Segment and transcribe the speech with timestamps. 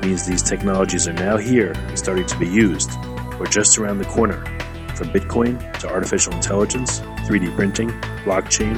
[0.00, 2.90] means these technologies are now here and starting to be used,
[3.38, 4.44] or just around the corner,
[4.94, 7.88] from Bitcoin to artificial intelligence, 3D printing,
[8.24, 8.76] blockchain,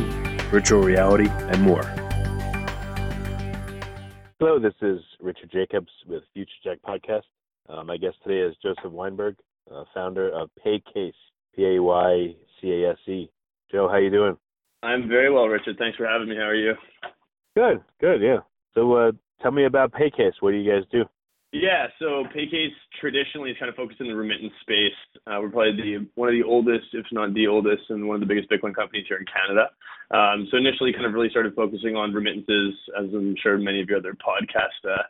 [0.51, 1.83] virtual reality, and more.
[4.39, 7.23] Hello, this is Richard Jacobs with Future Tech Podcast.
[7.69, 9.37] Uh, my guest today is Joseph Weinberg,
[9.71, 11.13] uh, founder of Paycase,
[11.55, 13.31] P-A-Y-C-A-S-E.
[13.71, 14.37] Joe, how you doing?
[14.83, 15.77] I'm very well, Richard.
[15.79, 16.37] Thanks for having me.
[16.37, 16.73] How are you?
[17.55, 18.39] Good, good, yeah.
[18.75, 20.33] So, uh, tell me about Paycase.
[20.41, 21.05] What do you guys do?
[21.53, 22.71] Yeah, so Paycase
[23.01, 24.95] traditionally is kind of focused in the remittance space.
[25.27, 28.21] Uh, we're probably the one of the oldest, if not the oldest, and one of
[28.21, 29.67] the biggest Bitcoin companies here in Canada.
[30.15, 33.89] Um, so initially, kind of really started focusing on remittances, as I'm sure many of
[33.89, 35.03] your other podcast uh,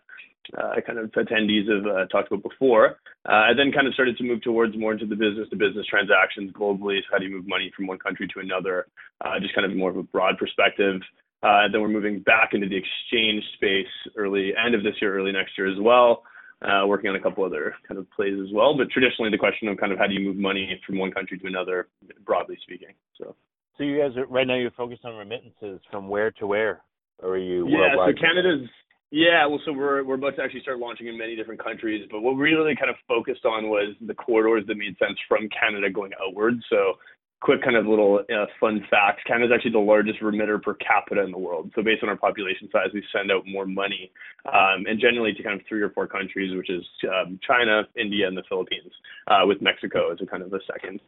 [0.56, 2.96] uh, kind of attendees have uh, talked about before.
[3.28, 7.00] Uh, I then kind of started to move towards more into the business-to-business transactions globally.
[7.00, 8.86] So how do you move money from one country to another?
[9.20, 11.02] Uh, just kind of more of a broad perspective.
[11.42, 15.32] Uh, then we're moving back into the exchange space early end of this year, early
[15.32, 16.22] next year as well.
[16.62, 18.76] Uh, working on a couple other kind of plays as well.
[18.76, 21.38] But traditionally, the question of kind of how do you move money from one country
[21.38, 21.88] to another,
[22.26, 22.92] broadly speaking.
[23.16, 23.34] So.
[23.78, 26.82] So you guys are right now you're focused on remittances from where to where,
[27.22, 27.66] or are you?
[27.66, 28.14] Yeah, worldwide?
[28.14, 28.68] so Canada's
[29.10, 32.20] yeah, well, so we're we're about to actually start launching in many different countries, but
[32.20, 35.90] what we really kind of focused on was the corridors that made sense from Canada
[35.90, 36.54] going outward.
[36.70, 36.94] So,
[37.40, 41.22] quick kind of little uh, fun facts: Canada is actually the largest remitter per capita
[41.22, 41.70] in the world.
[41.74, 44.10] So, based on our population size, we send out more money,
[44.46, 48.26] um, and generally to kind of three or four countries, which is um, China, India,
[48.28, 48.92] and the Philippines,
[49.28, 51.00] uh, with Mexico as a kind of a second.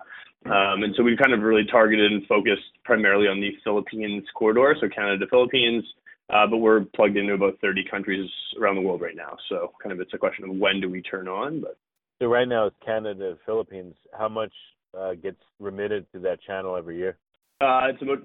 [0.47, 4.75] Um, and so we've kind of really targeted and focused primarily on the Philippines corridor,
[4.81, 5.85] so Canada Philippines.
[6.33, 9.37] Uh, but we're plugged into about 30 countries around the world right now.
[9.49, 11.61] So kind of it's a question of when do we turn on.
[11.61, 11.77] But
[12.21, 13.95] so right now it's Canada, Philippines.
[14.17, 14.53] How much
[14.99, 17.17] uh, gets remitted to that channel every year?
[17.61, 18.19] Uh, it's about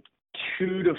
[0.57, 0.93] two to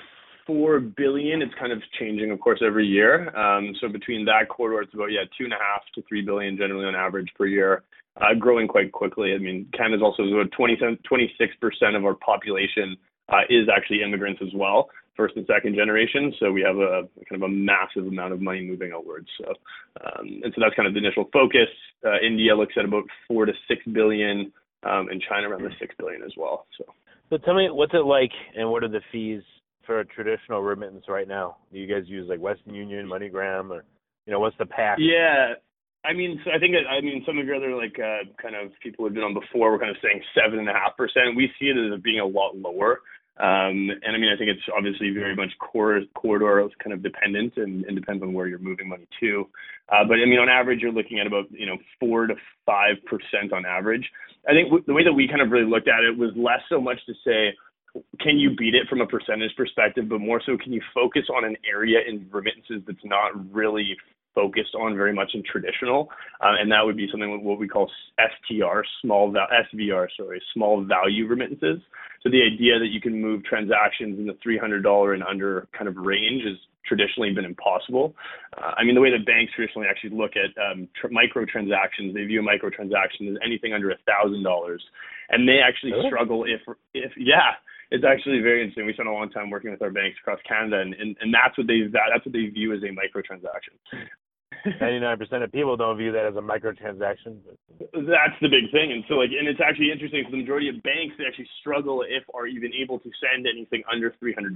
[0.46, 1.42] four billion.
[1.42, 3.34] It's kind of changing, of course, every year.
[3.36, 6.56] Um, so between that corridor, it's about yeah two and a half to three billion
[6.56, 7.82] generally on average per year.
[8.20, 9.32] Uh, growing quite quickly.
[9.32, 12.96] I mean, Canada's also about 20, 26% of our population
[13.28, 16.32] uh, is actually immigrants as well first and second generation.
[16.40, 19.28] So we have a kind of a massive amount of money moving outwards.
[19.36, 21.68] So um, and so that's kind of the initial focus.
[22.06, 24.52] Uh, India looks at about four to six billion,
[24.84, 26.66] um, and China around the six billion as well.
[26.78, 26.84] So.
[27.30, 29.42] So tell me, what's it like, and what are the fees
[29.84, 31.56] for a traditional remittance right now?
[31.72, 33.84] Do you guys use like Western Union, MoneyGram, or
[34.26, 34.96] you know, what's the pack?
[34.98, 35.54] Yeah,
[36.04, 38.72] I mean, so I think I mean some of your other like uh, kind of
[38.82, 41.36] people who've been on before were kind of saying seven and a half percent.
[41.36, 43.00] We see it as being a lot lower.
[43.38, 47.56] Um, and I mean, I think it's obviously very much core, corridor kind of dependent
[47.56, 49.48] and, and depends on where you're moving money to.
[49.88, 52.34] Uh, but I mean, on average, you're looking at about you know four to
[52.66, 54.10] five percent on average.
[54.48, 56.60] I think w- the way that we kind of really looked at it was less
[56.68, 57.54] so much to say
[58.20, 61.44] can you beat it from a percentage perspective, but more so can you focus on
[61.44, 63.96] an area in remittances that's not really
[64.38, 66.08] focused on very much in traditional,
[66.40, 67.90] uh, and that would be something what we call
[68.20, 71.80] STR, small val- SVR, sorry, small value remittances.
[72.22, 75.96] So the idea that you can move transactions in the $300 and under kind of
[75.96, 78.14] range is traditionally been impossible.
[78.56, 82.24] Uh, I mean, the way that banks traditionally actually look at um, tr- microtransactions, they
[82.24, 84.82] view a microtransaction as anything under a thousand dollars,
[85.30, 86.60] and they actually struggle if
[86.94, 87.58] if yeah.
[87.90, 88.84] It's actually very interesting.
[88.84, 91.56] We spent a long time working with our banks across Canada, and, and, and that's
[91.56, 92.92] what they that's what they view as a
[94.66, 94.80] microtransaction.
[94.80, 97.38] 99% of people don't view that as a microtransaction.
[97.78, 98.92] That's the big thing.
[98.92, 102.02] And so like and it's actually interesting because the majority of banks they actually struggle
[102.02, 104.54] if are even able to send anything under $300.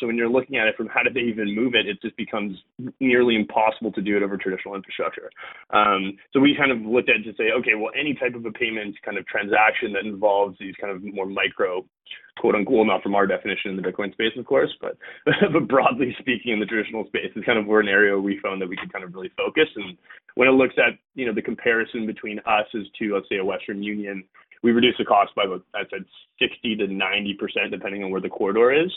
[0.00, 2.16] So when you're looking at it from how do they even move it, it just
[2.16, 2.56] becomes
[3.00, 5.30] nearly impossible to do it over traditional infrastructure.
[5.70, 8.52] Um, so we kind of looked at to say, okay, well any type of a
[8.52, 11.84] payment kind of transaction that involves these kind of more micro
[12.38, 14.96] quote unquote, not from our definition in the Bitcoin space, of course, but
[15.52, 18.60] but broadly speaking, in the traditional space is kind of where an area we found
[18.60, 19.68] that we could kind of really focus.
[19.76, 19.96] And
[20.34, 23.44] when it looks at you know the comparison between us as to let's say a
[23.44, 24.24] Western Union,
[24.62, 26.04] we reduce the cost by about I said
[26.40, 28.92] 60 to 90 percent depending on where the corridor is,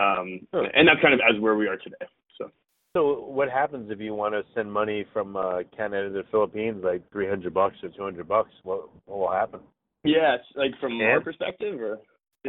[0.00, 2.06] um, and that's kind of as where we are today.
[2.38, 2.50] So.
[2.94, 6.82] So what happens if you want to send money from uh, Canada to the Philippines,
[6.84, 8.50] like three hundred bucks or two hundred bucks?
[8.64, 9.60] What what will happen?
[10.04, 12.00] Yeah, like from our perspective, or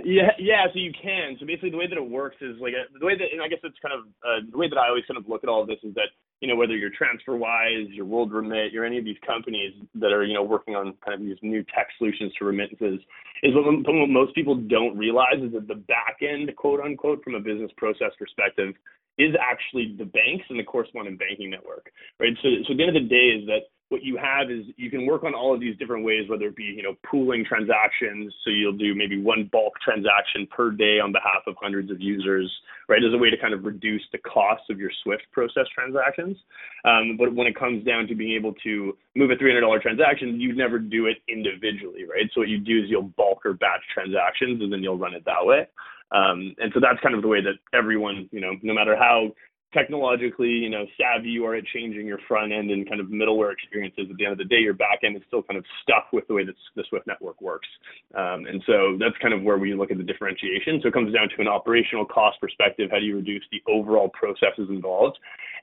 [0.01, 0.66] yeah, yeah.
[0.74, 1.38] So you can.
[1.40, 3.48] So basically, the way that it works is like a, the way that, and I
[3.48, 5.62] guess it's kind of uh, the way that I always kind of look at all
[5.62, 6.10] of this is that
[6.42, 10.34] you know whether you're TransferWise, your WorldRemit, you're any of these companies that are you
[10.34, 13.00] know working on kind of these new tech solutions to remittances,
[13.44, 17.36] is what, what most people don't realize is that the back end, quote unquote, from
[17.36, 18.74] a business process perspective,
[19.18, 22.34] is actually the banks and the correspondent banking network, right?
[22.42, 24.89] So, so at the end of the day is that what you have is you
[24.89, 28.33] can work on all of these different ways, whether it be, you know, pooling transactions.
[28.44, 32.51] So you'll do maybe one bulk transaction per day on behalf of hundreds of users,
[32.89, 36.38] right, as a way to kind of reduce the cost of your Swift process transactions.
[36.85, 40.57] Um, but when it comes down to being able to move a $300 transaction, you'd
[40.57, 42.29] never do it individually, right?
[42.33, 45.24] So what you do is you'll bulk or batch transactions and then you'll run it
[45.25, 45.68] that way.
[46.12, 49.33] Um, and so that's kind of the way that everyone, you know, no matter how
[49.74, 53.52] technologically, you know, savvy you are at changing your front end and kind of middleware
[53.52, 56.14] experiences, at the end of the day, your back end is still kind of stuck
[56.14, 57.68] with the way that the Swift network works.
[58.16, 60.80] Um, and so that's kind of where we look at the differentiation.
[60.81, 62.90] So it comes down to an operational cost perspective.
[62.92, 65.18] How do you reduce the overall processes involved?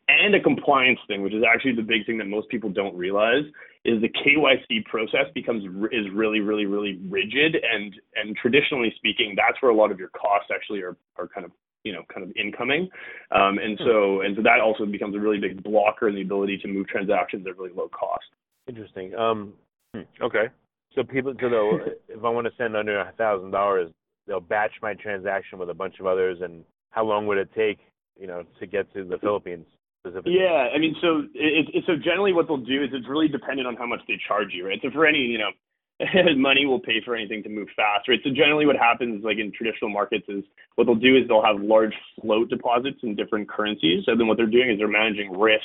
[0.09, 3.45] And a compliance thing, which is actually the big thing that most people don't realize,
[3.85, 7.57] is the KYC process becomes is really, really, really rigid.
[7.57, 11.45] And and traditionally speaking, that's where a lot of your costs actually are are kind
[11.45, 11.53] of
[11.85, 12.89] you know kind of incoming.
[13.31, 13.85] Um, and hmm.
[13.85, 16.89] so and so that also becomes a really big blocker in the ability to move
[16.89, 18.27] transactions at really low cost.
[18.69, 19.15] Interesting.
[19.15, 19.55] Um
[19.95, 20.47] hmm, okay.
[20.95, 21.79] So people so they'll
[22.09, 23.91] if i want to send under a thousand dollars
[24.27, 27.79] they'll batch my transaction with a bunch of others and how long would it take
[28.19, 29.67] you know to get to the philippines
[30.01, 30.37] specifically.
[30.39, 33.67] yeah i mean so it, it so generally what they'll do is it's really dependent
[33.67, 34.79] on how much they charge you right?
[34.83, 35.51] So for any you know
[36.37, 38.21] money will pay for anything to move fast, right?
[38.25, 40.45] So generally what happens like in traditional markets is
[40.77, 44.05] what they'll do is they'll have large float deposits in different currencies.
[44.07, 45.65] And then what they're doing is they're managing risk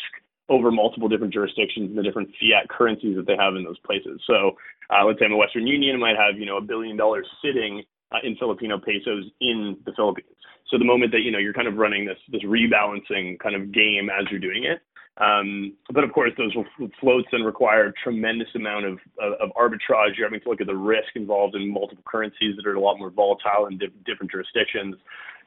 [0.50, 4.22] over multiple different jurisdictions and the different fiat currencies that they have in those places.
[4.28, 4.58] So
[4.90, 8.20] uh, let's say a Western Union might have, you know, a billion dollars sitting uh,
[8.24, 10.30] in Filipino pesos in the Philippines.
[10.70, 13.72] So the moment that, you know, you're kind of running this, this rebalancing kind of
[13.72, 14.82] game as you're doing it,
[15.18, 16.54] um, but of course, those
[17.00, 20.18] floats then require a tremendous amount of, of, of, arbitrage.
[20.18, 23.00] You're having to look at the risk involved in multiple currencies that are a lot
[23.00, 24.96] more volatile in diff- different jurisdictions.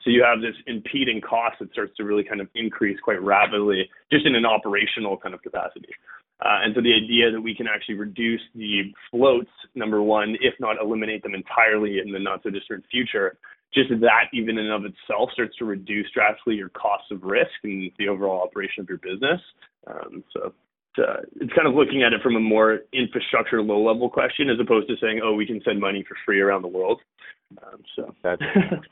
[0.05, 3.91] So you have this impeding cost that starts to really kind of increase quite rapidly,
[4.11, 5.93] just in an operational kind of capacity.
[6.41, 10.55] Uh, and so the idea that we can actually reduce the floats, number one, if
[10.61, 13.37] not eliminate them entirely in the not so distant future,
[13.75, 17.51] just that even in and of itself starts to reduce drastically your cost of risk
[17.65, 19.41] and the overall operation of your business.
[19.87, 20.53] Um, so
[20.99, 24.59] uh, it's kind of looking at it from a more infrastructure low level question as
[24.61, 27.01] opposed to saying, oh, we can send money for free around the world.
[27.63, 28.43] Um, so that's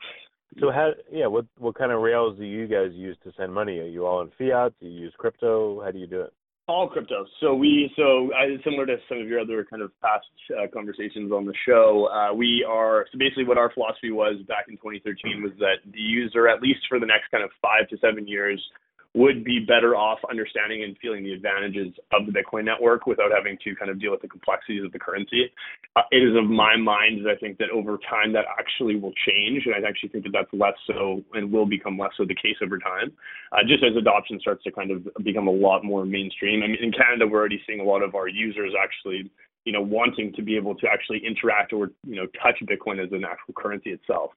[0.59, 3.79] so how yeah what what kind of rails do you guys use to send money?
[3.79, 4.73] Are you all in fiat?
[4.79, 5.83] Do you use crypto?
[5.83, 6.33] How do you do it?
[6.67, 7.25] All crypto.
[7.39, 11.31] So we, so uh, similar to some of your other kind of past uh, conversations
[11.31, 15.43] on the show, uh, we are, so basically what our philosophy was back in 2013
[15.43, 18.61] was that the user, at least for the next kind of five to seven years,
[19.17, 23.57] would be better off understanding and feeling the advantages of the Bitcoin network without having
[23.63, 25.49] to kind of deal with the complexities of the currency.
[25.95, 29.13] Uh, it is of my mind that I think that over time that actually will
[29.25, 32.35] change, and I actually think that that's less so and will become less so the
[32.35, 33.11] case over time,
[33.51, 36.61] uh, just as adoption starts to kind of become a lot more mainstream.
[36.61, 39.31] I mean, in Canada, we're already seeing a lot of our users actually
[39.67, 43.11] you know, wanting to be able to actually interact or, you know, touch Bitcoin as
[43.11, 44.31] an actual currency itself.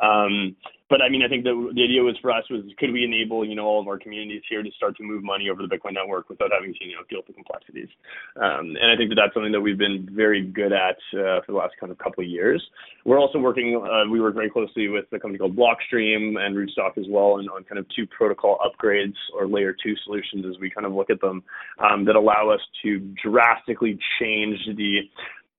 [0.00, 0.56] Um,
[0.92, 3.48] but I mean, I think the, the idea was for us was could we enable,
[3.48, 5.94] you know, all of our communities here to start to move money over the Bitcoin
[5.94, 7.88] network without having to, you know, deal with the complexities.
[8.36, 11.48] Um, and I think that that's something that we've been very good at uh, for
[11.48, 12.62] the last kind of couple of years.
[13.06, 16.98] We're also working, uh, we work very closely with a company called Blockstream and Rootstock
[16.98, 20.68] as well, and on kind of two protocol upgrades or layer two solutions as we
[20.68, 21.42] kind of look at them
[21.78, 25.08] um, that allow us to drastically change the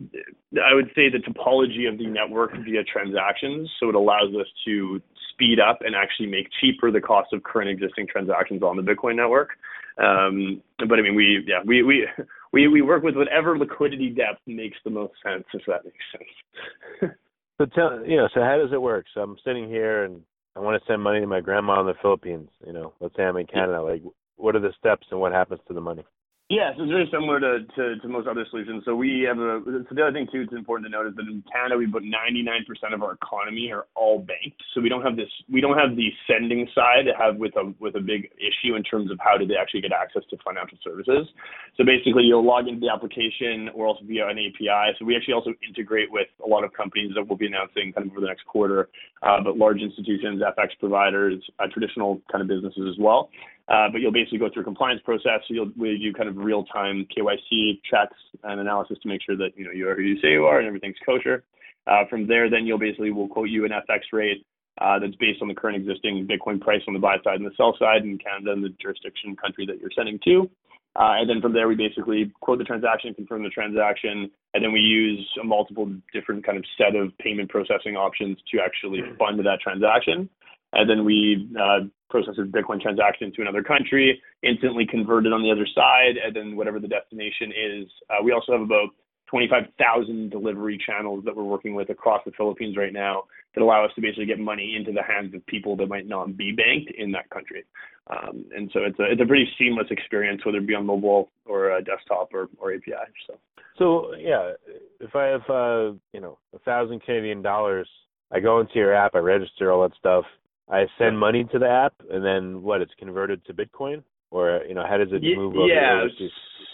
[0.02, 3.70] I would say the topology of the network via transactions.
[3.80, 7.70] So it allows us to speed up and actually make cheaper the cost of current
[7.70, 9.50] existing transactions on the Bitcoin network.
[9.98, 12.08] Um, but I mean, we yeah we we
[12.52, 17.14] we we work with whatever liquidity depth makes the most sense, if that makes sense.
[17.58, 19.06] so tell you know, so how does it work?
[19.14, 20.22] So I'm sitting here and
[20.56, 22.50] I want to send money to my grandma in the Philippines.
[22.66, 23.82] You know, let's say I'm in Canada.
[23.82, 24.02] Like,
[24.36, 26.06] what are the steps and what happens to the money?
[26.54, 28.84] Yeah, so it's very similar to, to, to most other solutions.
[28.86, 29.58] So we have a
[29.90, 32.06] so the other thing too it's important to note is that in Canada we put
[32.06, 34.62] 99% of our economy are all banked.
[34.76, 37.96] So we don't have this we don't have the sending side have with a with
[37.96, 41.26] a big issue in terms of how do they actually get access to financial services.
[41.74, 44.94] So basically you'll log into the application or else via an API.
[45.00, 48.06] So we actually also integrate with a lot of companies that we'll be announcing kind
[48.06, 48.90] of over the next quarter,
[49.26, 53.34] uh, but large institutions, FX providers, uh, traditional kind of businesses as well.
[53.70, 55.40] Uh, but you'll basically go through a compliance process.
[55.48, 59.52] So you'll we do kind of real-time KYC checks and analysis to make sure that
[59.56, 61.44] you know you are who you say you are and everything's kosher.
[61.88, 64.46] Uh, from there, then you'll basically we'll quote you an FX rate
[64.82, 67.56] uh, that's based on the current existing Bitcoin price on the buy side and the
[67.56, 70.50] sell side in Canada and the jurisdiction country that you're sending to.
[70.96, 74.72] Uh, and then from there, we basically quote the transaction, confirm the transaction, and then
[74.72, 79.40] we use a multiple different kind of set of payment processing options to actually fund
[79.40, 80.30] that transaction
[80.74, 85.42] and then we uh, process a Bitcoin transaction to another country, instantly convert it on
[85.42, 87.88] the other side, and then whatever the destination is.
[88.10, 88.90] Uh, we also have about
[89.34, 93.24] 25,000 delivery channels that we're working with across the Philippines right now
[93.56, 96.38] that allow us to basically get money into the hands of people that might not
[96.38, 97.64] be banked in that country.
[98.12, 101.32] Um, and so it's a it's a pretty seamless experience, whether it be on mobile
[101.46, 102.94] or desktop or, or API.
[103.28, 103.40] So.
[103.80, 104.52] So yeah,
[105.00, 107.90] if I have uh, you know a thousand Canadian dollars,
[108.32, 110.26] I go into your app, I register all that stuff,
[110.70, 112.82] I send money to the app, and then what?
[112.82, 115.68] It's converted to Bitcoin, or you know, how does it move over?
[115.68, 116.06] Yeah.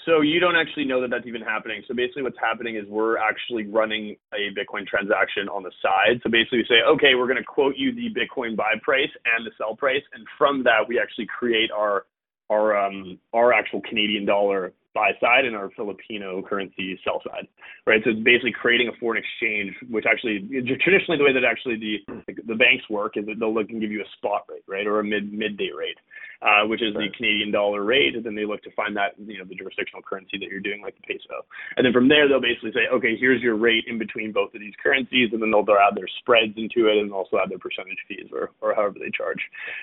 [0.05, 1.83] So you don't actually know that that's even happening.
[1.87, 6.21] So basically, what's happening is we're actually running a Bitcoin transaction on the side.
[6.23, 9.45] So basically, we say, okay, we're going to quote you the Bitcoin buy price and
[9.45, 12.05] the sell price, and from that, we actually create our
[12.49, 17.47] our um our actual Canadian dollar buy side and our Filipino currency sell side,
[17.85, 18.01] right?
[18.03, 20.49] So it's basically creating a foreign exchange, which actually
[20.81, 23.91] traditionally the way that actually the the banks work is that they'll look and give
[23.91, 25.97] you a spot rate, right, or a mid midday rate,
[26.41, 27.11] uh, which is right.
[27.11, 30.01] the Canadian dollar rate, and then they look to find that you know the jurisdictional
[30.01, 31.45] currency that you're doing, like the peso,
[31.77, 34.59] and then from there they'll basically say, okay, here's your rate in between both of
[34.59, 37.61] these currencies, and then they'll, they'll add their spreads into it, and also add their
[37.61, 39.41] percentage fees or or however they charge.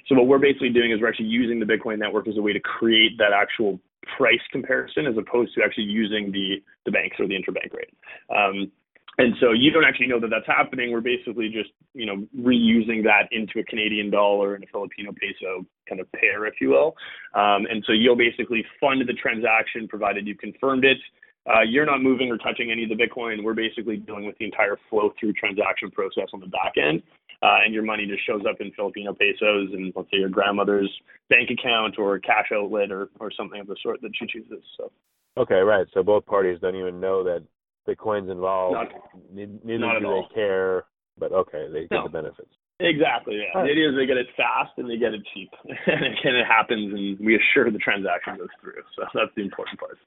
[0.09, 2.53] So what we're basically doing is we're actually using the Bitcoin network as a way
[2.53, 3.79] to create that actual
[4.17, 7.93] price comparison as opposed to actually using the the banks or the interbank rate.
[8.31, 8.71] Um,
[9.19, 10.93] and so you don't actually know that that's happening.
[10.93, 15.65] We're basically just, you know, reusing that into a Canadian dollar and a Filipino peso
[15.89, 16.95] kind of pair, if you will.
[17.35, 20.99] Um, and so you'll basically fund the transaction provided you confirmed it.
[21.47, 23.43] Uh, you're not moving or touching any of the Bitcoin.
[23.43, 27.03] We're basically dealing with the entire flow through transaction process on the back end
[27.43, 30.91] uh, and your money just shows up in Filipino pesos and let's say your grandmother's
[31.29, 34.65] bank account or cash outlet or, or something of the sort that she chooses.
[34.77, 34.91] So.
[35.37, 35.87] Okay, right.
[35.93, 37.45] So both parties don't even know that
[37.87, 38.75] Bitcoin's involved.
[38.75, 38.89] Not,
[39.33, 40.29] Neither not do they all.
[40.35, 40.85] care,
[41.19, 42.05] but okay, they get no.
[42.05, 42.51] the benefits.
[42.81, 43.37] Exactly.
[43.37, 43.59] Yeah.
[43.59, 43.67] Right.
[43.67, 46.05] The idea is they get it fast and they get it cheap, and
[46.37, 48.83] it happens, and we assure the transaction goes through.
[48.97, 49.99] So that's the important part.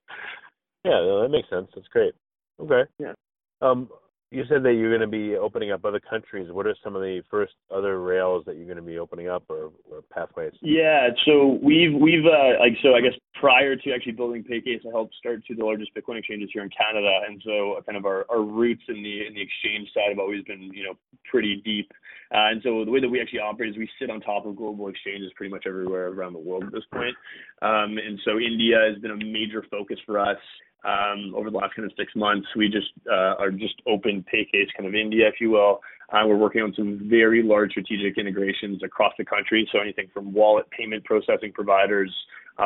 [0.85, 1.67] Yeah, that makes sense.
[1.73, 2.13] That's great.
[2.59, 2.83] Okay.
[2.99, 3.13] Yeah.
[3.61, 3.89] Um,
[4.31, 6.51] you said that you're going to be opening up other countries.
[6.51, 9.43] What are some of the first other rails that you're going to be opening up
[9.49, 10.53] or, or pathways?
[10.61, 14.91] Yeah, so we've we've uh, like so I guess prior to actually building Paycase, I
[14.91, 18.05] helped start two of the largest Bitcoin exchanges here in Canada, and so kind of
[18.05, 20.93] our, our roots in the in the exchange side have always been you know
[21.29, 21.91] pretty deep.
[22.31, 24.55] Uh, and so the way that we actually operate is we sit on top of
[24.55, 27.15] global exchanges pretty much everywhere around the world at this point.
[27.63, 30.37] Um, and so India has been a major focus for us
[30.85, 32.47] over the last kind of six months.
[32.55, 35.81] We just uh, are just open Paycase kind of India, if you will.
[36.11, 39.67] Uh, we're working on some very large strategic integrations across the country.
[39.71, 42.11] So anything from wallet payment processing providers,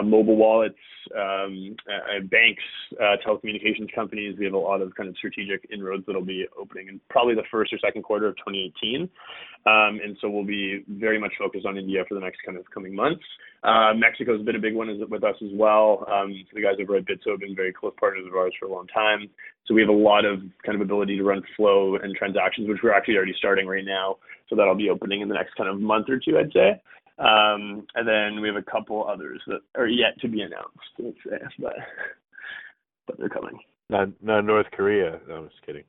[0.02, 0.76] mobile wallets,
[1.16, 2.64] um, uh, banks,
[3.00, 4.36] uh, telecommunications companies.
[4.38, 7.44] We have a lot of kind of strategic inroads that'll be opening in probably the
[7.52, 9.10] first or second quarter of 2018.
[9.66, 12.70] Um, and so we'll be very much focused on India for the next kind of
[12.72, 13.24] coming months.
[13.64, 16.06] Uh, Mexico has been a big one with us as well.
[16.12, 18.72] Um, the guys over at Bitso have been very close partners of ours for a
[18.72, 19.30] long time.
[19.66, 22.80] So we have a lot of kind of ability to run flow and transactions, which
[22.84, 24.18] we're actually already starting right now.
[24.50, 26.82] So that'll be opening in the next kind of month or two, I'd say.
[27.24, 31.18] Um, and then we have a couple others that are yet to be announced, let's
[31.24, 31.76] say, but
[33.08, 33.58] but they're coming.
[33.90, 35.20] Not not North Korea.
[35.28, 35.84] No, I'm just kidding.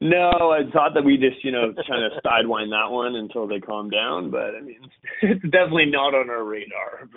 [0.00, 3.58] No, I thought that we just, you know, kind of sidewind that one until they
[3.58, 4.80] calm down, but I mean,
[5.22, 7.08] it's definitely not on our radar.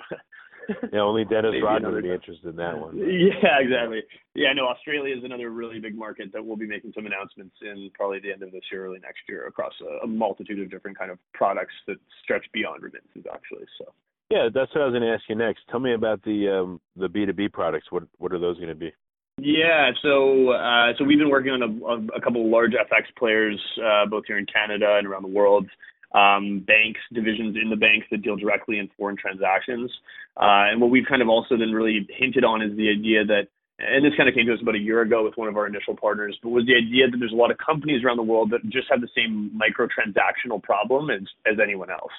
[0.93, 2.97] Yeah, only Dennis Rodman would be interested in that one.
[2.97, 4.03] Yeah, exactly.
[4.33, 7.89] Yeah, no, Australia is another really big market that we'll be making some announcements in
[7.93, 10.97] probably the end of this year, early next year, across a, a multitude of different
[10.97, 13.65] kind of products that stretch beyond remittances, actually.
[13.77, 13.91] So.
[14.29, 15.61] Yeah, that's what I was going to ask you next.
[15.69, 17.91] Tell me about the um, the B two B products.
[17.91, 18.91] What what are those going to be?
[19.37, 23.61] Yeah, so uh, so we've been working on a, a couple of large FX players,
[23.83, 25.67] uh, both here in Canada and around the world.
[26.13, 29.91] Um, banks, divisions in the banks that deal directly in foreign transactions.
[30.37, 33.47] Uh, and what we've kind of also then really hinted on is the idea that
[33.77, 35.67] and this kind of came to us about a year ago with one of our
[35.67, 38.49] initial partners, but was the idea that there's a lot of companies around the world
[38.51, 42.13] that just have the same microtransactional problem as, as anyone else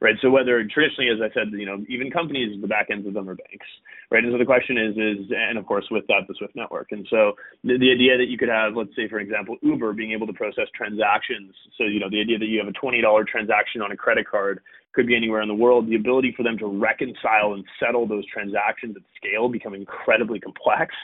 [0.00, 0.16] right?
[0.20, 3.28] So whether traditionally, as I said, you know, even companies, the back ends of them
[3.28, 3.66] are banks,
[4.10, 4.24] right?
[4.24, 6.88] And so the question is, is, and of course with that, the Swift network.
[6.90, 10.12] And so the, the idea that you could have, let's say, for example, Uber being
[10.12, 11.54] able to process transactions.
[11.78, 14.60] So, you know, the idea that you have a $20 transaction on a credit card
[14.92, 15.88] could be anywhere in the world.
[15.88, 20.94] The ability for them to reconcile and settle those transactions at scale become incredibly complex.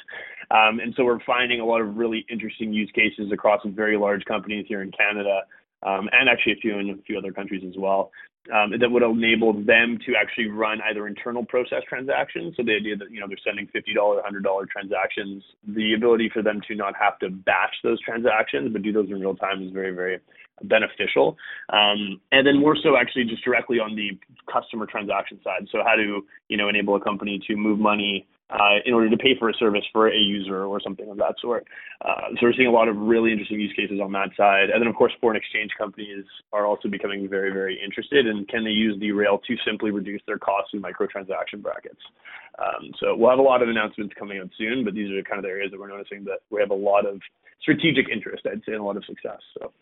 [0.51, 4.25] Um, and so we're finding a lot of really interesting use cases across very large
[4.25, 5.43] companies here in Canada
[5.85, 8.11] um, and actually a few in a few other countries as well
[8.55, 12.55] um, that would enable them to actually run either internal process transactions.
[12.57, 16.31] So the idea that you know they're sending fifty dollar, hundred dollar transactions, the ability
[16.33, 19.63] for them to not have to batch those transactions but do those in real time
[19.63, 20.21] is very very
[20.65, 21.37] beneficial.
[21.71, 24.19] Um, and then more so actually just directly on the
[24.51, 25.69] customer transaction side.
[25.71, 29.17] So how to you know enable a company to move money uh, in order to
[29.17, 31.67] pay for a service for a user or something of that sort.
[32.01, 34.71] Uh, so we're seeing a lot of really interesting use cases on that side.
[34.71, 38.65] And then, of course, foreign exchange companies are also becoming very, very interested in can
[38.65, 42.01] they use the rail to simply reduce their costs in microtransaction brackets.
[42.59, 45.39] Um, so we'll have a lot of announcements coming out soon, but these are kind
[45.39, 47.21] of the areas that we're noticing that we have a lot of
[47.61, 49.41] strategic interest, I'd say, and a lot of success.
[49.59, 49.73] So.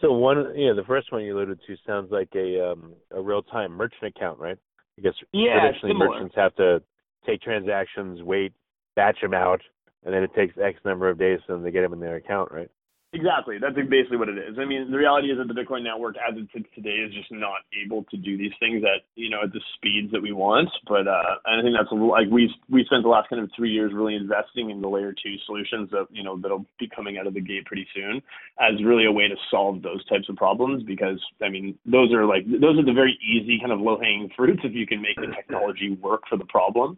[0.00, 3.20] So one, you know, the first one you alluded to sounds like a um, a
[3.20, 4.58] real time merchant account, right?
[4.98, 6.82] I guess yeah, traditionally merchants have to
[7.26, 8.52] take transactions, wait,
[8.96, 9.60] batch them out,
[10.04, 12.16] and then it takes X number of days for them to get them in their
[12.16, 12.70] account, right?
[13.14, 13.58] Exactly.
[13.60, 14.56] That's basically what it is.
[14.58, 17.30] I mean, the reality is that the Bitcoin network, as it sits today, is just
[17.30, 20.70] not able to do these things at you know at the speeds that we want.
[20.88, 23.68] But uh, and I think that's like we we spent the last kind of three
[23.68, 27.26] years really investing in the layer two solutions that you know that'll be coming out
[27.26, 28.22] of the gate pretty soon
[28.58, 30.82] as really a way to solve those types of problems.
[30.82, 34.30] Because I mean, those are like those are the very easy kind of low hanging
[34.36, 36.96] fruits if you can make the technology work for the problem.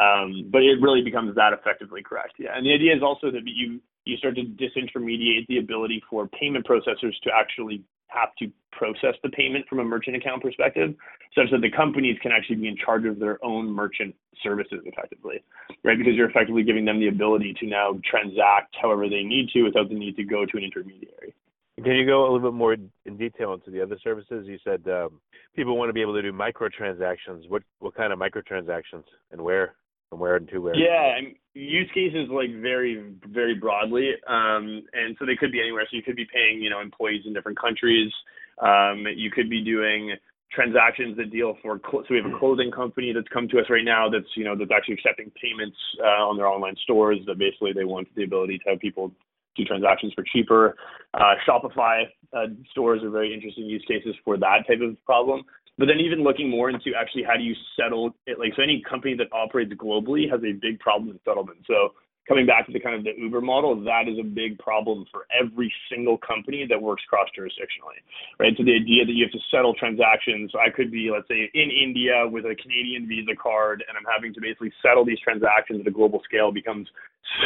[0.00, 2.34] Um, but it really becomes that effectively correct.
[2.38, 6.28] Yeah, and the idea is also that you you start to disintermediate the ability for
[6.28, 10.94] payment processors to actually have to process the payment from a merchant account perspective,
[11.34, 15.42] such that the companies can actually be in charge of their own merchant services effectively,
[15.84, 15.98] right?
[15.98, 19.88] Because you're effectively giving them the ability to now transact however they need to without
[19.88, 21.34] the need to go to an intermediary.
[21.82, 24.46] Can you go a little bit more in detail into the other services?
[24.46, 25.20] You said um,
[25.56, 27.48] people want to be able to do microtransactions.
[27.48, 29.74] What what kind of microtransactions and where?
[30.10, 30.76] From where to where?
[30.76, 35.86] Yeah, and use cases like very very broadly, um, and so they could be anywhere.
[35.90, 38.12] So you could be paying you know employees in different countries.
[38.60, 40.12] Um, you could be doing
[40.52, 43.84] transactions that deal for so we have a clothing company that's come to us right
[43.84, 47.72] now that's you know that's actually accepting payments uh, on their online stores that basically
[47.72, 49.12] they want the ability to have people
[49.56, 50.76] do transactions for cheaper.
[51.14, 55.42] Uh, Shopify uh, stores are very interesting use cases for that type of problem.
[55.80, 58.84] But then even looking more into actually how do you settle it, like so any
[58.84, 61.64] company that operates globally has a big problem in settlement.
[61.66, 61.96] So
[62.28, 65.24] coming back to the kind of the Uber model, that is a big problem for
[65.32, 67.96] every single company that works cross jurisdictionally,
[68.38, 68.52] right?
[68.58, 71.70] So the idea that you have to settle transactions, I could be, let's say, in
[71.72, 75.86] India with a Canadian Visa card, and I'm having to basically settle these transactions at
[75.88, 76.86] a global scale becomes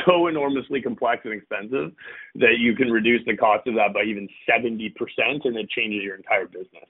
[0.06, 1.92] so enormously complex and expensive
[2.36, 4.92] that you can reduce the cost of that by even 70%,
[5.44, 6.88] and it changes your entire business.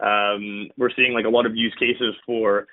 [0.00, 2.66] Um, we're seeing like a lot of use cases for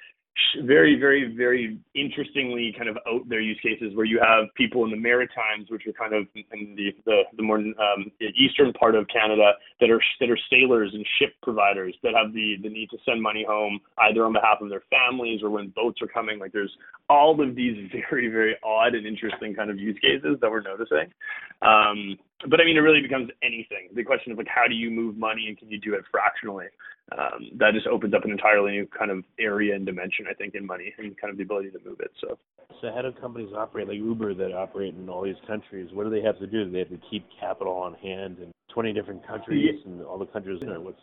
[0.63, 4.91] very, very, very interestingly kind of out there use cases where you have people in
[4.91, 9.07] the Maritimes, which are kind of in the the, the more um, eastern part of
[9.07, 12.97] Canada, that are that are sailors and ship providers that have the the need to
[13.05, 16.39] send money home either on behalf of their families or when boats are coming.
[16.39, 16.75] Like there's
[17.09, 21.13] all of these very, very odd and interesting kind of use cases that we're noticing.
[21.61, 22.17] Um,
[22.49, 23.89] but I mean, it really becomes anything.
[23.93, 26.67] The question of like, how do you move money and can you do it fractionally?
[27.11, 30.55] Um, that just opens up an entirely new kind of area and dimension, I think,
[30.55, 32.11] in money and kind of the ability to move it.
[32.21, 32.37] So,
[32.81, 35.89] so how do companies operate like Uber that operate in all these countries?
[35.93, 36.65] What do they have to do?
[36.65, 39.91] Do they have to keep capital on hand in 20 different countries yeah.
[39.91, 40.61] and all the countries?
[40.63, 40.99] Or what's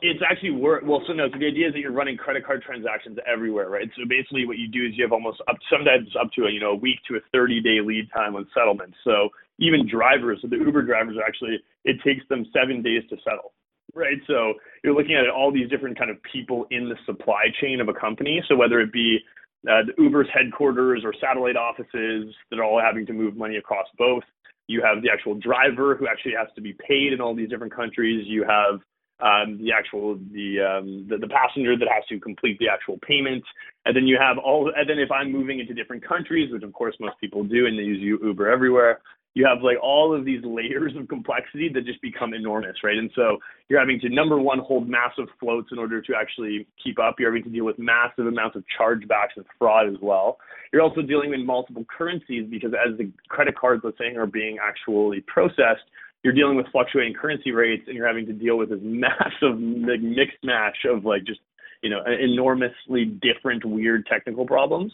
[0.00, 0.82] it's actually work.
[0.86, 1.28] Well, so no.
[1.32, 3.88] So the idea is that you're running credit card transactions everywhere, right?
[3.96, 6.60] So basically, what you do is you have almost up sometimes up to a you
[6.60, 8.94] know a week to a 30 day lead time on settlement.
[9.04, 9.28] So
[9.58, 13.52] even drivers, so the Uber drivers are actually, it takes them seven days to settle,
[13.94, 14.18] right?
[14.26, 17.88] So you're looking at all these different kind of people in the supply chain of
[17.88, 18.42] a company.
[18.48, 19.20] So whether it be
[19.68, 23.86] uh, the Uber's headquarters or satellite offices that are all having to move money across
[23.96, 24.22] both.
[24.66, 27.74] You have the actual driver who actually has to be paid in all these different
[27.74, 28.26] countries.
[28.26, 28.80] You have
[29.20, 33.44] um, the actual the, um, the the passenger that has to complete the actual payment,
[33.86, 34.72] and then you have all.
[34.74, 37.78] And then if I'm moving into different countries, which of course most people do, and
[37.78, 39.00] they use Uber everywhere,
[39.34, 42.96] you have like all of these layers of complexity that just become enormous, right?
[42.96, 47.00] And so you're having to number one hold massive floats in order to actually keep
[47.00, 47.16] up.
[47.18, 50.38] You're having to deal with massive amounts of chargebacks and fraud as well.
[50.72, 54.58] You're also dealing with multiple currencies because as the credit cards, let's say, are being
[54.62, 55.82] actually processed,
[56.22, 60.42] you're dealing with fluctuating currency rates and you're having to deal with this massive mixed
[60.44, 61.40] match of like just
[61.84, 64.90] you know enormously different weird technical problems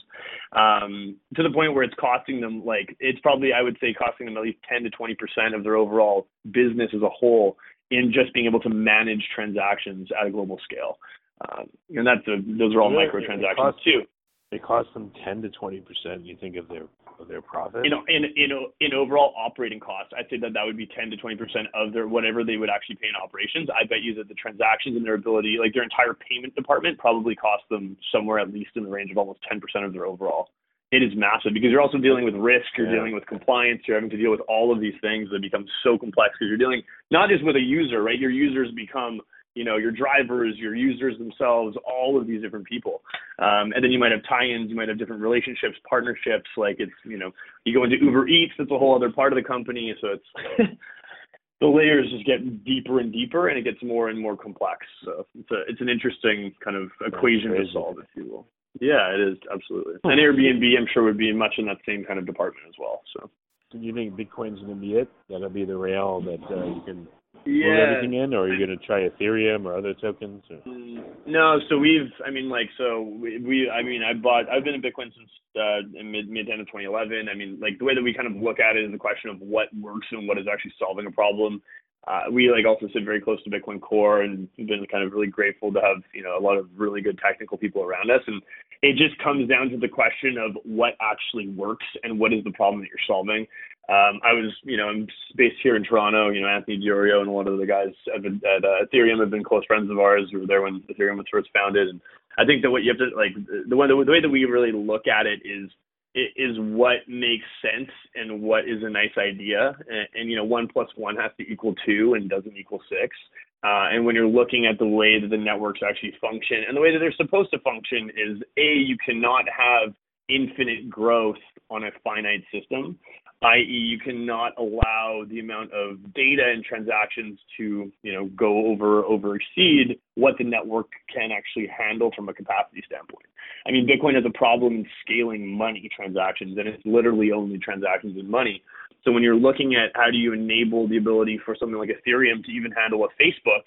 [0.52, 4.26] um, to the point where it's costing them like it's probably i would say costing
[4.26, 7.56] them at least 10 to 20 percent of their overall business as a whole
[7.90, 10.98] in just being able to manage transactions at a global scale.
[11.40, 14.02] Um, and that's a, those are all yeah, microtransactions too
[14.52, 16.84] it costs them 10 to 20 percent you think of their
[17.18, 20.64] of their profit you know in in in overall operating costs i'd say that that
[20.64, 23.68] would be 10 to 20 percent of their whatever they would actually pay in operations
[23.70, 27.34] i bet you that the transactions and their ability like their entire payment department probably
[27.34, 30.48] cost them somewhere at least in the range of almost 10 percent of their overall
[30.92, 32.96] it is massive because you're also dealing with risk, you're yeah.
[32.96, 35.96] dealing with compliance, you're having to deal with all of these things that become so
[35.96, 36.82] complex because you're dealing
[37.12, 38.18] not just with a user, right?
[38.18, 39.20] Your users become
[39.54, 43.02] you know your drivers your users themselves all of these different people.
[43.38, 46.92] Um, and then you might have tie-ins you might have different relationships partnerships like it's
[47.04, 47.30] you know
[47.64, 50.70] you go into uber eats that's a whole other part of the company so it's
[51.60, 54.86] the layers just get deeper and deeper and it gets more and more complex.
[55.04, 58.46] So it's a it's an interesting kind of equation to solve if you will.
[58.80, 59.94] Yeah it is absolutely.
[60.04, 63.02] And airbnb i'm sure would be much in that same kind of department as well
[63.16, 63.30] so.
[63.72, 65.08] Do you think bitcoin's going to be it?
[65.28, 67.06] That'll be the rail that uh, you can
[67.46, 67.96] yeah.
[67.96, 70.42] everything in, or are you going to try Ethereum or other tokens?
[70.50, 70.56] Or?
[70.66, 74.64] Mm, no, so we've, I mean, like, so we, we, I mean, I bought, I've
[74.64, 77.28] been in Bitcoin since uh, mid mid end of 2011.
[77.28, 79.30] I mean, like the way that we kind of look at it is the question
[79.30, 81.62] of what works and what is actually solving a problem.
[82.06, 85.26] Uh, we like also sit very close to Bitcoin Core and been kind of really
[85.26, 88.22] grateful to have you know a lot of really good technical people around us.
[88.26, 88.40] And
[88.82, 92.52] it just comes down to the question of what actually works and what is the
[92.52, 93.46] problem that you're solving.
[93.90, 96.30] Um, I was, you know, I'm based here in Toronto.
[96.30, 99.18] You know, Anthony Di Iorio and a lot of the guys at, at uh, Ethereum
[99.18, 100.30] have been close friends of ours.
[100.32, 102.00] We were there when Ethereum was first founded, and
[102.38, 103.34] I think that what you have to like
[103.68, 105.70] the one the way that we really look at it is
[106.14, 109.76] is what makes sense and what is a nice idea.
[109.88, 113.16] And, and you know, one plus one has to equal two and doesn't equal six.
[113.62, 116.80] Uh, and when you're looking at the way that the networks actually function and the
[116.80, 119.92] way that they're supposed to function is a you cannot have
[120.28, 122.98] infinite growth on a finite system
[123.42, 129.04] i.e., you cannot allow the amount of data and transactions to, you know, go over
[129.04, 133.26] over exceed what the network can actually handle from a capacity standpoint.
[133.66, 138.18] I mean, Bitcoin has a problem in scaling money transactions, and it's literally only transactions
[138.18, 138.62] in money.
[139.04, 142.44] So when you're looking at how do you enable the ability for something like Ethereum
[142.44, 143.62] to even handle a Facebook,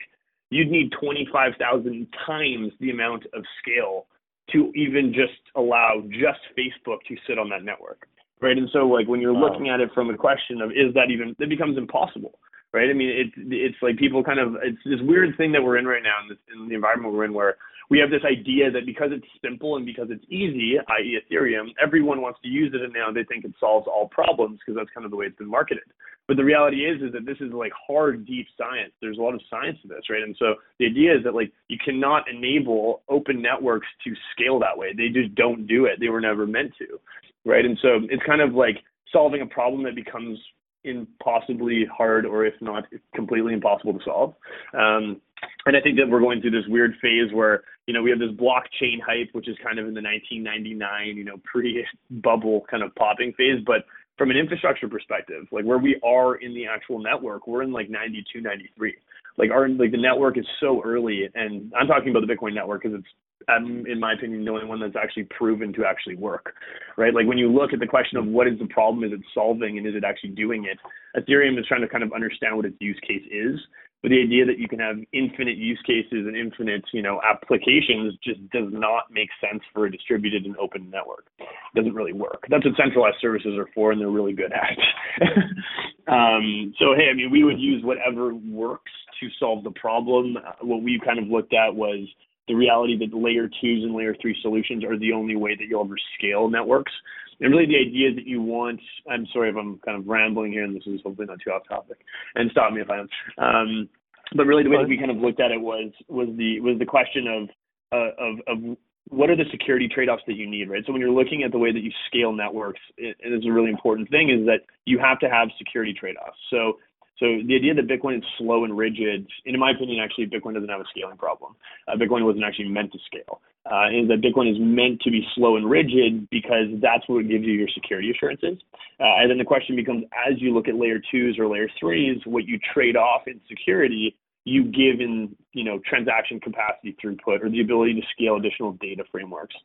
[0.52, 4.06] you'd need 25,000 times the amount of scale
[4.52, 8.08] to even just allow just Facebook to sit on that network
[8.41, 8.58] right?
[8.58, 9.50] And so like when you're wow.
[9.50, 12.39] looking at it from the question of is that even it becomes impossible,
[12.74, 12.89] right?
[12.89, 15.86] I mean, it's it's like people kind of it's this weird thing that we're in
[15.86, 17.56] right now in, this, in the environment we're in where
[17.89, 21.19] we have this idea that because it's simple and because it's easy, i.e.
[21.19, 24.78] Ethereum, everyone wants to use it and now they think it solves all problems because
[24.78, 25.84] that's kind of the way it's been marketed.
[26.28, 28.93] But the reality is is that this is like hard, deep science.
[29.02, 30.24] There's a lot of science to this, right?
[30.24, 34.78] And so the idea is that like you cannot enable open networks to scale that
[34.78, 34.93] way.
[34.96, 36.00] They just don't do it.
[36.00, 37.00] They were never meant to
[37.46, 37.66] right?
[37.66, 38.78] And so it's kind of like
[39.12, 40.40] solving a problem that becomes
[40.84, 44.34] impossibly hard or if not completely impossible to solve.
[44.74, 45.22] Um,
[45.66, 48.20] and I think that we're going through this weird phase where, you know, we have
[48.20, 52.94] this blockchain hype, which is kind of in the 1999, you know, pre-bubble kind of
[52.96, 53.60] popping phase.
[53.66, 53.86] But
[54.18, 57.90] from an infrastructure perspective, like where we are in the actual network, we're in like
[57.90, 58.96] 92, 93.
[59.38, 62.84] Like our like the network is so early, and I'm talking about the Bitcoin network
[62.84, 63.08] because it's
[63.48, 66.54] um, in my opinion, the only one that's actually proven to actually work,
[66.98, 67.14] right?
[67.14, 69.78] Like when you look at the question of what is the problem, is it solving,
[69.78, 70.78] and is it actually doing it?
[71.20, 73.60] Ethereum is trying to kind of understand what its use case is,
[74.04, 78.14] but the idea that you can have infinite use cases and infinite, you know, applications
[78.22, 81.26] just does not make sense for a distributed and open network.
[81.40, 82.44] It doesn't really work.
[82.50, 84.78] That's what centralized services are for, and they're really good at.
[86.12, 90.36] um, so hey, I mean, we would use whatever works to solve the problem.
[90.36, 92.06] Uh, what we kind of looked at was
[92.48, 95.86] the reality that layer twos and layer three solutions are the only way that you'll
[95.86, 96.92] ever scale networks.
[97.40, 98.80] And really the idea that you want,
[99.10, 101.68] I'm sorry if I'm kind of rambling here and this is hopefully not too off
[101.68, 101.98] topic
[102.36, 103.10] and stop me if I am.
[103.38, 103.90] Um,
[104.36, 106.78] but really the way that we kind of looked at it was, was the, was
[106.80, 107.50] the question of,
[107.92, 108.78] uh, of, of
[109.10, 110.84] what are the security trade-offs that you need, right?
[110.86, 113.46] So when you're looking at the way that you scale networks, and it, it is
[113.46, 116.38] a really important thing is that you have to have security trade-offs.
[116.50, 116.80] So
[117.19, 120.69] so the idea that Bitcoin is slow and rigid, in my opinion, actually Bitcoin doesn't
[120.69, 121.56] have a scaling problem.
[121.88, 123.41] Uh, Bitcoin wasn't actually meant to scale.
[123.65, 127.45] uh, is that Bitcoin is meant to be slow and rigid because that's what gives
[127.45, 128.58] you your security assurances.
[128.99, 132.19] Uh, and then the question becomes, as you look at layer twos or layer threes,
[132.26, 137.49] what you trade off in security, you give in, you know, transaction capacity throughput or
[137.49, 139.56] the ability to scale additional data frameworks.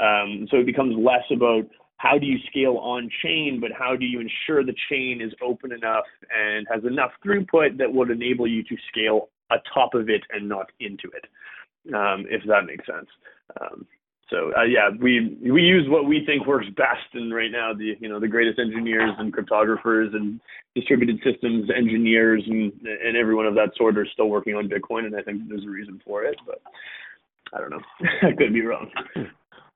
[0.00, 1.64] Um, so it becomes less about
[2.00, 5.70] how do you scale on chain, but how do you ensure the chain is open
[5.70, 10.48] enough and has enough throughput that would enable you to scale atop of it and
[10.48, 13.06] not into it, um, if that makes sense.
[13.60, 13.86] Um,
[14.30, 17.96] so uh, yeah, we we use what we think works best, and right now the
[18.00, 20.40] you know the greatest engineers and cryptographers and
[20.74, 25.14] distributed systems engineers and and everyone of that sort are still working on Bitcoin, and
[25.14, 26.62] I think there's a reason for it, but
[27.52, 27.82] I don't know,
[28.22, 28.90] I could be wrong.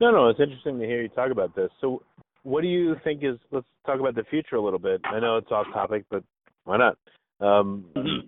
[0.00, 1.70] No, no, it's interesting to hear you talk about this.
[1.80, 2.02] So,
[2.42, 3.38] what do you think is?
[3.50, 5.00] Let's talk about the future a little bit.
[5.04, 6.22] I know it's off topic, but
[6.64, 6.98] why not?
[7.40, 8.26] Um, mm-hmm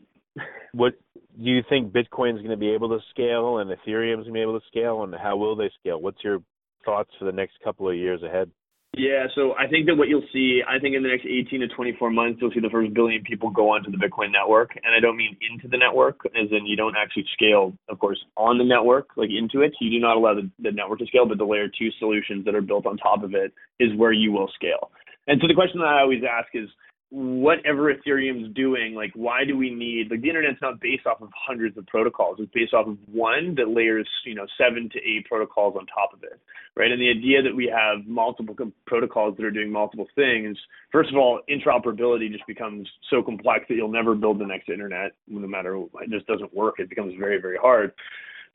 [0.72, 0.94] what
[1.42, 4.26] do you think Bitcoin is going to be able to scale and Ethereum is going
[4.26, 6.00] to be able to scale, and how will they scale?
[6.00, 6.38] What's your
[6.84, 8.50] thoughts for the next couple of years ahead?
[8.96, 11.68] Yeah, so I think that what you'll see, I think in the next 18 to
[11.68, 14.70] 24 months, you'll see the first billion people go onto the Bitcoin network.
[14.82, 18.18] And I don't mean into the network, as in you don't actually scale, of course,
[18.38, 19.74] on the network, like into it.
[19.82, 22.54] You do not allow the, the network to scale, but the layer two solutions that
[22.54, 24.90] are built on top of it is where you will scale.
[25.26, 26.70] And so the question that I always ask is,
[27.10, 31.28] whatever Ethereum's doing, like why do we need like the internet's not based off of
[31.34, 32.38] hundreds of protocols.
[32.40, 36.12] It's based off of one that layers, you know, seven to eight protocols on top
[36.12, 36.40] of it.
[36.74, 36.90] Right.
[36.90, 38.54] And the idea that we have multiple
[38.86, 40.58] protocols that are doing multiple things,
[40.92, 45.12] first of all, interoperability just becomes so complex that you'll never build the next internet,
[45.26, 46.74] no matter it just doesn't work.
[46.78, 47.92] It becomes very, very hard.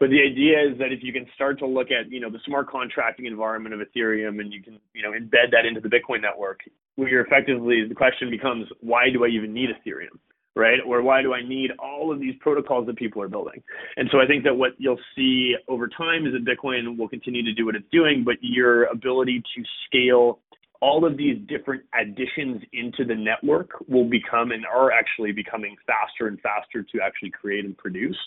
[0.01, 2.39] But the idea is that if you can start to look at, you know, the
[2.47, 6.23] smart contracting environment of Ethereum and you can, you know, embed that into the Bitcoin
[6.23, 6.61] network,
[6.95, 10.17] where you're effectively the question becomes, why do I even need Ethereum?
[10.55, 10.79] Right?
[10.87, 13.61] Or why do I need all of these protocols that people are building?
[13.95, 17.43] And so I think that what you'll see over time is that Bitcoin will continue
[17.43, 20.39] to do what it's doing, but your ability to scale
[20.81, 26.25] all of these different additions into the network will become and are actually becoming faster
[26.27, 28.17] and faster to actually create and produce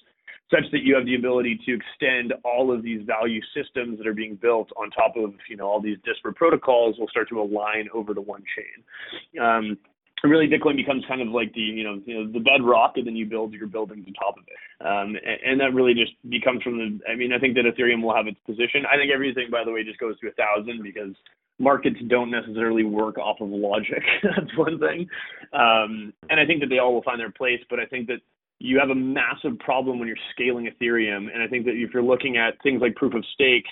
[0.55, 4.15] such that you have the ability to extend all of these value systems that are
[4.15, 7.89] being built on top of you know all these disparate protocols will start to align
[7.93, 9.43] over to one chain.
[9.43, 9.79] Um,
[10.23, 13.17] really Bitcoin becomes kind of like the you know you know the bedrock, and then
[13.17, 14.87] you build your buildings on top of it.
[14.87, 17.01] Um, and, and, that really just becomes from the.
[17.11, 18.85] I mean, I think that Ethereum will have its position.
[18.91, 21.15] I think everything, by the way, just goes to a thousand because
[21.59, 24.03] markets don't necessarily work off of logic.
[24.23, 25.09] That's one thing.
[25.53, 27.61] Um, and I think that they all will find their place.
[27.71, 28.21] But I think that
[28.61, 31.33] you have a massive problem when you're scaling Ethereum.
[31.33, 33.65] And I think that if you're looking at things like proof of stake,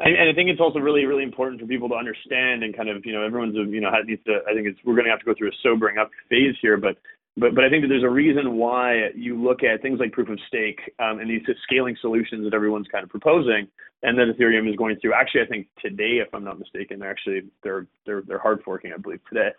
[0.00, 3.06] and, I think it's also really, really important for people to understand and kind of,
[3.06, 4.40] you know, everyone's, you know, needs to.
[4.48, 6.76] I think it's we're going to have to go through a sobering up phase here,
[6.76, 6.96] but
[7.36, 10.28] but but I think that there's a reason why you look at things like proof
[10.28, 13.68] of stake um, and these scaling solutions that everyone's kind of proposing,
[14.02, 15.14] and that Ethereum is going through.
[15.14, 18.92] Actually, I think today, if I'm not mistaken, they're actually they're they're they're hard forking,
[18.92, 19.52] I believe today uh,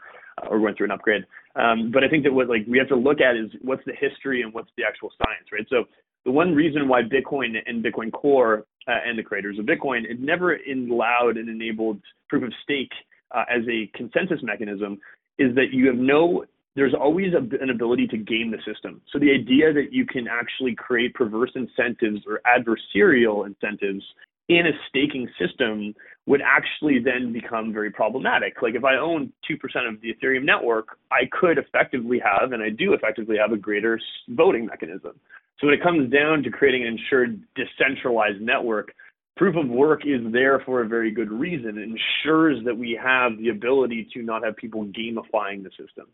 [0.50, 1.24] or going through an upgrade.
[1.56, 3.94] Um, but I think that what like we have to look at is what's the
[4.00, 5.66] history and what's the actual science, right?
[5.70, 5.86] So
[6.26, 10.20] the one reason why Bitcoin and Bitcoin Core uh, and the creators of Bitcoin it
[10.20, 12.92] never allowed and enabled proof of stake
[13.34, 15.00] uh, as a consensus mechanism
[15.38, 16.46] is that you have no
[16.76, 19.02] there's always a, an ability to game the system.
[19.14, 24.04] So the idea that you can actually create perverse incentives or adversarial incentives
[24.48, 25.96] in a staking system
[26.28, 28.62] would actually then become very problematic.
[28.62, 29.56] Like if I own 2%
[29.88, 34.00] of the Ethereum network, I could effectively have, and I do effectively have, a greater
[34.30, 35.20] voting mechanism.
[35.60, 38.94] So when it comes down to creating an insured decentralized network,
[39.38, 41.78] proof of work is there for a very good reason.
[41.78, 46.08] It ensures that we have the ability to not have people gamifying the system.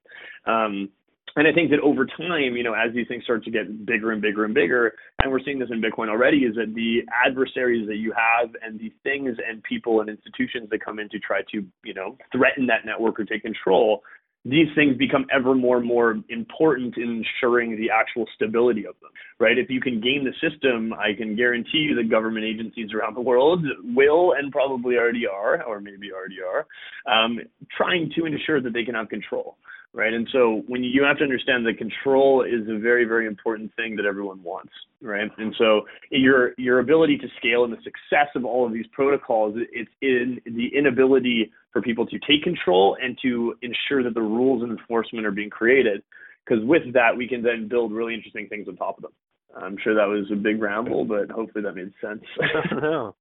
[0.45, 0.89] Um,
[1.35, 4.11] and I think that over time, you know, as these things start to get bigger
[4.11, 7.87] and bigger and bigger, and we're seeing this in Bitcoin already, is that the adversaries
[7.87, 11.41] that you have and the things and people and institutions that come in to try
[11.51, 14.03] to, you know, threaten that network or take control,
[14.43, 19.11] these things become ever more and more important in ensuring the actual stability of them,
[19.39, 19.57] right?
[19.57, 23.21] If you can game the system, I can guarantee you that government agencies around the
[23.21, 26.65] world will and probably already are, or maybe already are,
[27.05, 27.39] um,
[27.77, 29.57] trying to ensure that they can have control
[29.93, 30.13] right?
[30.13, 33.95] And so when you, have to understand that control is a very, very important thing
[33.95, 35.29] that everyone wants, right?
[35.37, 39.55] And so your your ability to scale and the success of all of these protocols,
[39.71, 44.61] it's in the inability for people to take control and to ensure that the rules
[44.63, 46.03] and enforcement are being created.
[46.45, 49.11] Because with that, we can then build really interesting things on top of them.
[49.55, 52.23] I'm sure that was a big ramble, but hopefully that made sense.
[52.71, 53.15] no,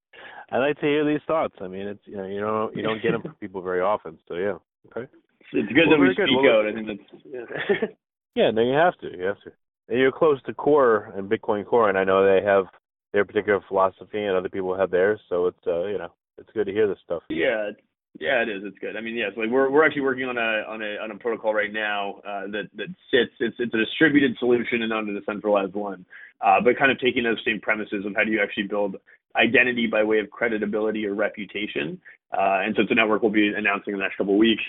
[0.52, 1.54] I like to hear these thoughts.
[1.61, 4.18] I mean, it's you know you don't you don't get them from people very often,
[4.28, 4.59] so yeah.
[4.96, 5.06] Okay
[5.52, 6.66] it's good well, that we speak well, out.
[6.66, 7.88] I think that's yeah.
[8.34, 8.50] yeah.
[8.50, 9.16] No, you have to.
[9.16, 9.52] You have to.
[9.88, 12.66] And you're close to Core and Bitcoin Core, and I know they have
[13.12, 15.20] their particular philosophy, and other people have theirs.
[15.28, 17.22] So it's uh, you know it's good to hear this stuff.
[17.28, 17.70] Yeah,
[18.18, 18.62] yeah, it is.
[18.64, 18.96] It's good.
[18.96, 21.54] I mean, yes, like we're we're actually working on a on a on a protocol
[21.54, 23.32] right now uh, that that sits.
[23.38, 26.04] It's it's a distributed solution and not a decentralized one,
[26.40, 28.96] uh, but kind of taking those same premises of how do you actually build
[29.37, 32.01] identity by way of creditability or reputation.
[32.33, 34.62] Uh, and so it's a network we'll be announcing in the next couple of weeks.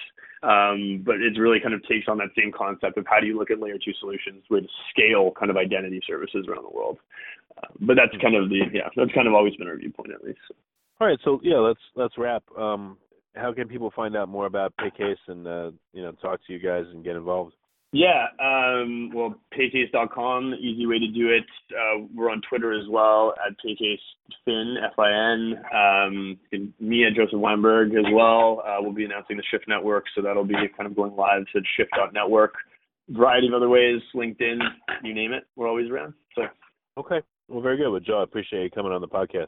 [0.43, 3.37] Um, but it really kind of takes on that same concept of how do you
[3.37, 6.97] look at layer two solutions with scale kind of identity services around the world.
[7.57, 10.23] Uh, but that's kind of the yeah that's kind of always been our viewpoint at
[10.23, 10.39] least.
[10.99, 12.43] All right, so yeah, let's let's wrap.
[12.57, 12.97] Um,
[13.35, 16.59] how can people find out more about Paycase and uh, you know talk to you
[16.59, 17.53] guys and get involved?
[17.93, 21.43] Yeah, um, well, paycase.com, easy way to do it.
[21.71, 25.61] Uh, we're on Twitter as well at paycasefin, F-I-N.
[25.75, 26.39] Um,
[26.79, 28.63] me and Joseph Weinberg as well.
[28.65, 31.61] Uh, we'll be announcing the Shift Network, so that'll be kind of going live to
[31.75, 32.53] shift.network.
[33.09, 34.59] Variety of other ways, LinkedIn,
[35.03, 35.43] you name it.
[35.57, 36.13] We're always around.
[36.35, 36.43] So.
[36.97, 37.21] Okay.
[37.49, 37.89] Well, very good.
[37.89, 39.47] Well, Joe, I appreciate you coming on the podcast.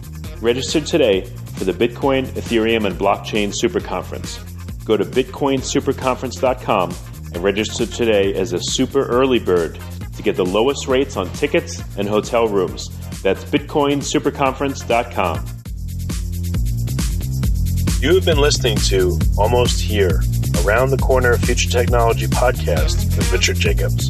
[0.41, 1.21] Register today
[1.55, 4.39] for the Bitcoin, Ethereum, and Blockchain Super Conference.
[4.85, 6.95] Go to bitcoinsuperconference.com
[7.35, 9.79] and register today as a super early bird
[10.15, 12.89] to get the lowest rates on tickets and hotel rooms.
[13.21, 15.45] That's bitcoinsuperconference.com.
[18.01, 20.23] You have been listening to Almost Here,
[20.65, 24.07] Around the Corner Future Technology podcast with Richard Jacobs.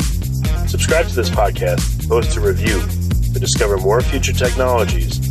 [0.71, 2.79] Subscribe to this podcast, post a review
[3.33, 5.30] to discover more future technologies